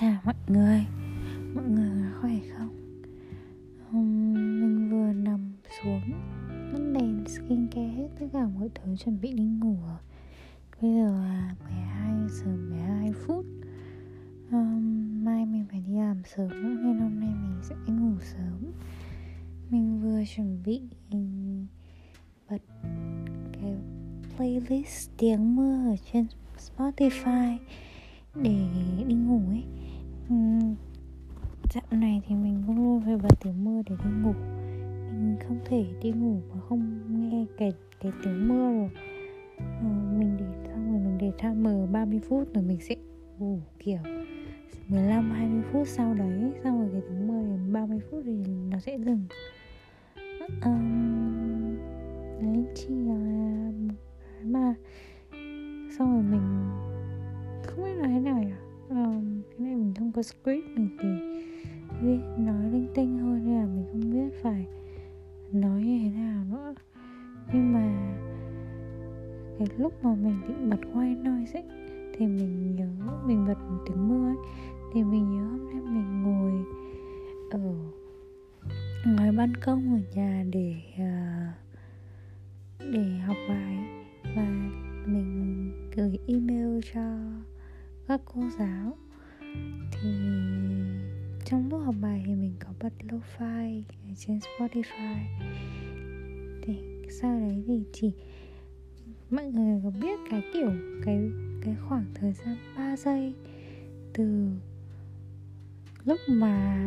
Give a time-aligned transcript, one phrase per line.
[0.00, 0.86] chào mọi người.
[1.54, 3.02] Mọi người khỏe không?
[3.92, 6.00] Um, mình vừa nằm xuống
[6.72, 9.76] Tắt đèn skincare hết tất cả mọi thứ chuẩn bị đi ngủ.
[10.82, 13.44] Bây giờ là 12 giờ 12 phút.
[14.50, 18.72] Um, Mai mình phải đi làm sớm nữa Nên hôm nay mình sẽ ngủ sớm.
[19.70, 20.80] Mình vừa chuẩn bị
[22.50, 22.62] bật
[23.52, 23.74] cái
[24.36, 26.26] playlist tiếng mưa ở trên
[26.58, 27.58] Spotify
[28.34, 28.66] để
[31.76, 34.32] dạo này thì mình cũng luôn phải bật tiếng mưa để đi ngủ.
[35.10, 38.90] Mình không thể đi ngủ mà không nghe cái cái tiếng mưa rồi.
[39.58, 39.86] Ừ,
[40.18, 42.94] mình để xong rồi mình để timer 30 phút rồi mình sẽ
[43.38, 43.98] ngủ kiểu
[44.88, 48.32] 15 20 phút sau đấy xong rồi cái tiếng mưa thì 30 phút thì
[48.70, 49.24] nó sẽ dừng.
[50.64, 51.76] Um,
[52.40, 53.70] đấy chỉ là
[54.42, 54.74] mà
[55.98, 56.70] xong rồi mình
[57.66, 58.52] không biết nói thế nào nhỉ?
[58.88, 61.35] Um, cái này mình không có script mình thì
[62.02, 64.66] viết nói linh tinh thôi nên là mình không biết phải
[65.52, 66.74] nói như thế nào nữa.
[67.52, 68.16] Nhưng mà
[69.58, 71.64] cái lúc mà mình định bật quay noise ấy,
[72.14, 72.88] thì mình nhớ,
[73.26, 74.36] mình bật tiếng mưa ấy,
[74.94, 76.64] thì mình nhớ hôm nay mình ngồi
[77.50, 77.74] ở
[79.06, 81.52] ngoài ban công ở nhà để à,
[82.78, 83.76] để học bài.
[84.36, 84.70] Và
[85.06, 87.00] mình gửi email cho
[88.08, 88.96] các cô giáo.
[89.92, 90.08] Thì
[91.46, 95.16] trong lúc học bài thì mình có bật lo-fi ở trên Spotify.
[96.62, 96.74] Thì
[97.20, 98.12] sau đấy thì chỉ,
[99.30, 100.72] mọi người có biết cái kiểu,
[101.04, 101.30] cái
[101.64, 103.34] cái khoảng thời gian 3 giây
[104.12, 104.48] từ
[106.04, 106.84] lúc mà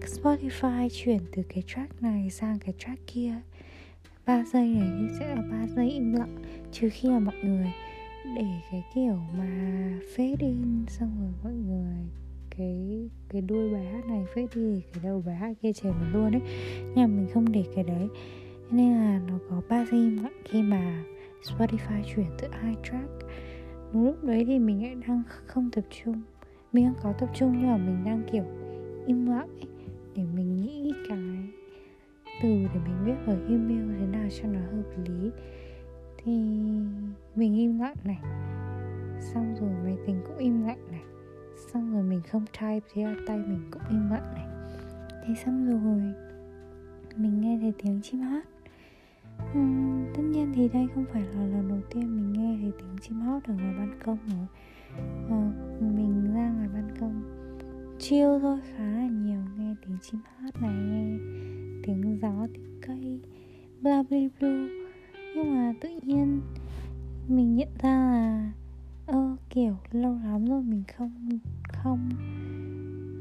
[0.00, 3.34] Spotify chuyển từ cái track này sang cái track kia
[4.26, 6.36] 3 giây này sẽ là 3 giây im lặng.
[6.72, 7.72] Trừ khi là mọi người
[8.36, 9.48] để cái kiểu mà
[10.16, 11.96] fade in, xong rồi mọi người
[12.58, 16.10] cái cái đuôi bài hát này phết đi, cái đầu bài hát kia chèn vào
[16.12, 16.42] luôn ấy.
[16.80, 18.08] Nhưng mà mình không để cái đấy.
[18.70, 21.04] Nên là nó có ba giây lặng khi mà
[21.42, 23.16] Spotify chuyển từ iTrack track
[23.92, 26.22] lúc đấy thì mình lại đang không tập trung.
[26.72, 28.44] Mình đang có tập trung nhưng mà mình đang, kiểu,
[29.06, 29.68] im lặng ấy,
[30.14, 31.18] Để mình nghĩ cái
[32.42, 35.30] từ để mình viết vào email thế nào cho nó hợp lý.
[36.24, 36.32] Thì
[37.34, 38.18] mình im lặng này.
[39.20, 41.02] Xong rồi máy tính cũng im lặng này
[41.72, 44.46] xong rồi mình không type thì tay mình cũng im lặng này.
[45.26, 46.14] Thế xong rồi
[47.16, 48.42] mình nghe thấy tiếng chim hót.
[49.58, 52.98] Uhm, tất nhiên thì đây không phải là lần đầu tiên mình nghe thấy tiếng
[53.02, 54.46] chim hót ở ngoài ban công rồi.
[55.30, 57.22] À, mình ra ngoài ban công
[57.98, 61.18] chiêu thôi khá là nhiều nghe tiếng chim hót này nghe
[61.82, 63.20] tiếng gió tiếng cây
[63.80, 64.48] bla bla bla.
[65.34, 66.40] Nhưng mà tự nhiên
[67.28, 68.52] mình nhận ra là
[69.56, 71.28] kiểu lâu lắm rồi mình không
[71.68, 72.08] không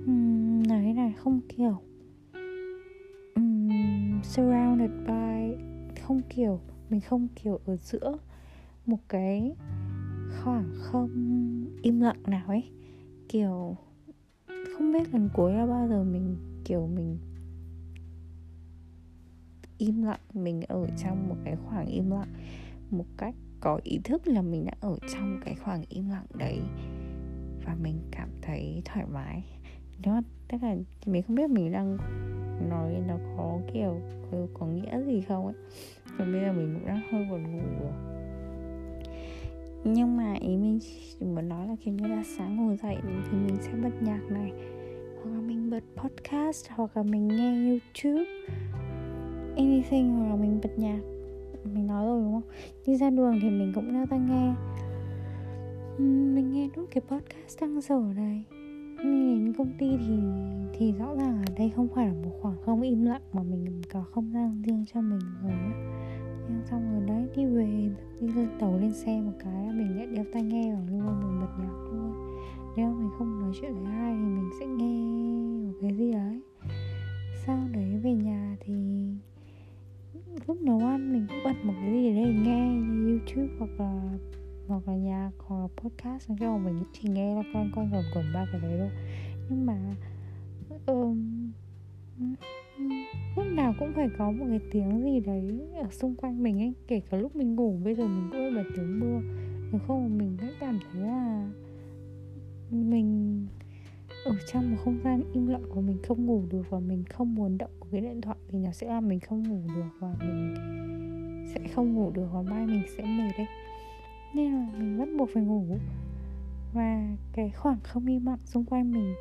[0.05, 1.81] um, nói là này không kiểu
[3.35, 5.55] um, surrounded by
[6.01, 6.59] không kiểu
[6.89, 8.17] mình không kiểu ở giữa
[8.85, 9.55] một cái
[10.43, 11.09] khoảng không
[11.81, 12.63] im lặng nào ấy.
[13.29, 13.77] Kiểu
[14.47, 16.35] không biết lần cuối là bao giờ mình
[16.65, 17.17] kiểu mình
[19.77, 22.33] im lặng mình ở trong một cái khoảng im lặng
[22.91, 26.59] một cách có ý thức là mình đã ở trong cái khoảng im lặng đấy
[27.65, 29.43] và mình cảm thấy thoải mái.
[30.03, 31.97] Đó tức là mình không biết mình đang
[32.69, 34.01] nói nó có kiểu
[34.31, 35.55] có, có nghĩa gì không ấy.
[36.17, 37.93] Và bây giờ mình cũng đang hơi buồn ngủ rồi.
[39.83, 40.79] Nhưng mà ý mình
[41.35, 44.51] muốn nói là kiểu như là sáng ngủ dậy thì mình sẽ bật nhạc này
[45.23, 48.31] hoặc là mình bật podcast hoặc là mình nghe youtube
[49.55, 50.99] anything hoặc là mình bật nhạc
[51.73, 52.51] mình nói rồi đúng không?
[52.85, 54.53] Đi ra đường thì mình cũng đeo tai nghe.
[55.97, 58.45] Mình nghe nốt cái podcast đang dở này.
[58.97, 60.19] Mình đến công ty thì
[60.73, 63.81] thì rõ ràng là đây không phải là một khoảng không im lặng mà mình
[63.93, 65.51] có không gian riêng cho mình rồi
[66.49, 67.89] nhưng xong rồi đấy đi về
[68.19, 71.39] đi lên tàu lên xe một cái mình lại đeo tai nghe vào luôn mình
[71.41, 72.13] bật nhạc luôn.
[72.77, 75.25] Nếu mình không nói chuyện với ai thì mình sẽ nghe
[75.67, 76.41] một cái gì đấy.
[77.45, 78.73] Sau đấy về nhà thì
[80.47, 84.17] lúc nấu ăn mình cũng bật một cái gì đấy nghe như youtube hoặc là
[84.67, 88.03] hoặc là nhạc hoặc là podcast cái mà mình chỉ nghe là con con gần
[88.15, 88.89] quẩn ba cái đấy thôi.
[89.49, 89.95] Nhưng mà
[90.85, 91.51] um,
[93.35, 96.73] lúc nào cũng phải có một cái tiếng gì đấy ở xung quanh mình ấy.
[96.87, 99.21] Kể cả lúc mình ngủ bây giờ mình cũng bật tiếng mưa.
[99.71, 101.49] Nếu không mình sẽ cảm thấy là
[102.71, 103.47] mình
[104.25, 107.35] ở trong một không gian im lặng của mình không ngủ được và mình không
[107.35, 110.55] muốn động cái điện thoại thì nó sẽ làm mình không ngủ được và mình
[111.53, 113.47] sẽ không ngủ được và mai mình sẽ mệt đấy.
[114.33, 115.65] Nên là mình bắt buộc phải ngủ.
[116.73, 119.13] Và cái khoảng không im lặng xung quanh mình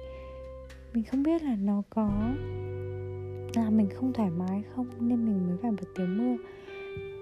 [0.95, 2.35] mình không biết là nó có
[3.55, 6.37] là mình không thoải mái không nên mình mới phải bật tiếng mưa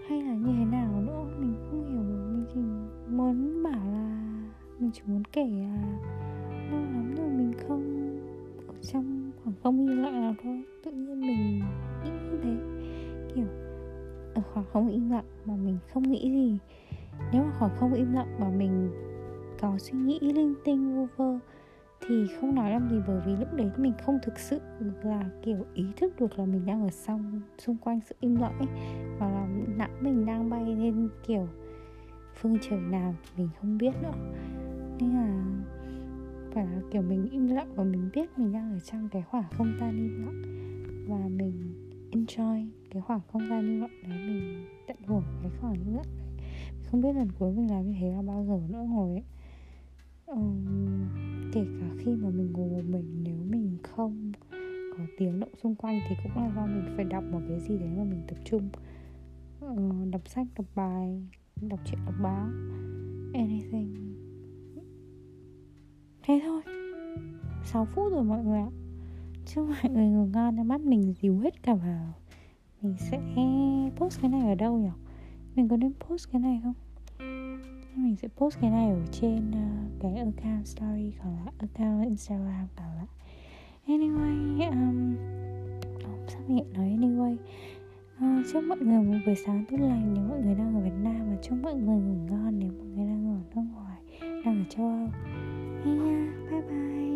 [0.09, 2.03] hay là như thế nào nữa, mình không hiểu.
[2.03, 2.61] Mình chỉ
[3.17, 4.33] muốn bảo là,
[4.79, 5.83] mình chỉ muốn kể là
[6.71, 7.22] lâu lắm rồi
[7.53, 7.83] mình không?
[8.69, 10.63] Ở trong khoảng không im lặng nào thôi.
[10.85, 11.63] Tự nhiên mình
[12.05, 12.57] nghĩ như thế.
[13.35, 13.47] Kiểu,
[14.35, 16.59] ở khoảng không im lặng mà mình không nghĩ gì.
[17.33, 18.91] Nếu mà khoảng không im lặng mà mình
[19.61, 21.39] có suy nghĩ linh tinh vô vơ,
[22.07, 24.61] thì không nói làm gì bởi vì lúc đấy mình không thực sự
[25.03, 28.59] là kiểu ý thức được là mình đang ở xong xung quanh sự im lặng
[28.59, 28.69] ấy
[29.19, 29.47] và là
[29.77, 31.49] não mình đang bay lên kiểu
[32.35, 34.13] phương trời nào mình không biết nữa.
[35.01, 35.45] Nên là
[36.55, 39.45] phải là kiểu mình im lặng và mình biết mình đang ở trong cái khoảng
[39.51, 40.43] không gian im lặng.
[41.09, 41.75] Và mình
[42.11, 46.07] enjoy cái khoảng không gian im lặng đấy mình tận hưởng cái khoảng im lặng
[46.17, 46.33] mình
[46.93, 49.25] không biết lần cuối mình làm như thế là bao giờ nữa rồi ấy.
[50.27, 51.09] Um,
[51.53, 54.33] kể cả khi mà mình ngồi một mình nếu mình không
[54.99, 57.79] có tiếng động xung quanh thì cũng là do mình phải đọc một cái gì
[57.79, 58.69] đấy mà mình tập trung.
[59.65, 61.23] Uh, đọc sách đọc bài
[61.61, 62.49] đọc truyện đọc báo.
[63.35, 63.72] Anything
[66.33, 66.63] thế thôi.
[67.65, 68.71] 6 phút rồi mọi người ạ.
[69.47, 72.15] Chứ mọi người ngủ ngon mắt mình dìu hết cả vào.
[72.83, 73.21] Mình sẽ
[73.97, 74.91] post cái này ở đâu nhỉ?
[75.55, 76.75] Mình có nên post cái này không?
[77.97, 82.67] Mình sẽ post cái này ở trên uh, cái account story còn là account instagram
[82.77, 83.07] cả lại
[83.87, 85.17] anyway um,
[85.95, 87.37] oh, sao mình nói anyway?
[88.17, 90.97] Uh, chúc mọi người một buổi sáng tốt lành nếu mọi người đang ở Việt
[91.03, 93.99] Nam và chúc mọi người ngủ ngon nếu mọi người đang ở nước ngoài
[94.45, 95.09] đang ở châu Âu.
[95.85, 97.12] 哎呀，拜拜。